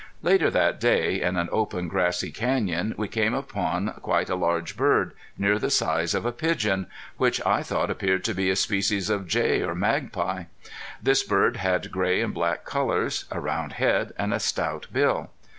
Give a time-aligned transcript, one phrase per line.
[0.23, 5.13] Later that day, in an open grassy canyon, we came upon quite a large bird,
[5.37, 9.27] near the size of a pigeon, which I thought appeared to be a species of
[9.27, 10.45] jay or magpie.
[11.03, 15.29] This bird had gray and black colors, a round head, and a stout bill.